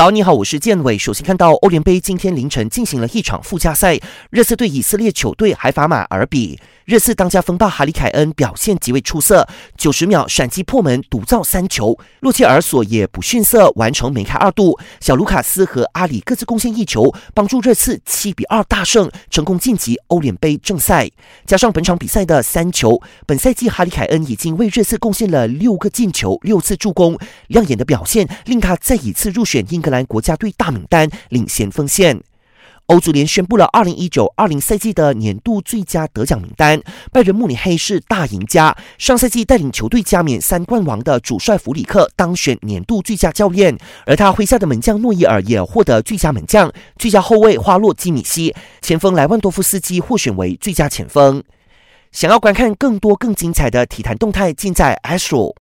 [0.00, 0.96] 早，你好，我是建伟。
[0.96, 4.00] 首先看到欧联杯今天凌晨进行了一场附加赛，
[4.30, 6.58] 热刺对以色列球队海法马尔比。
[6.86, 11.96] 热刺当家锋霸哈里凯恩表现极为出色，九十秒闪击破门，独造三球。
[12.20, 14.76] 洛切尔索也不逊色，完成梅开二度。
[15.00, 21.08] 小卢卡斯和阿里各自贡献一球，帮助热刺七比二大胜，成功晋级欧联杯正赛。
[21.46, 27.16] 加上本场比赛的三球，本赛季哈里凯恩已经为热刺贡献了六个进球、六次助攻，
[27.48, 32.22] 亮眼的表现令他再一次入选英格兰国家队大名单，领先锋线。
[32.86, 36.82] 欧足联宣布了二零一九二零赛季的年度最佳得奖名单，
[37.12, 38.76] 拜仁慕尼黑是大赢家。
[38.98, 46.72] 上赛季带领球队加冕三冠王的主帅弗里克当选年度最佳教练，而他麾下的门将诺伊尔也获得最佳门将。
[46.98, 51.44] 最佳后卫花洛基米希、前锋莱万多夫斯基获选为最佳前锋。
[52.10, 55.54] 想要观看更多更精彩的体坛动态，尽在 Astro。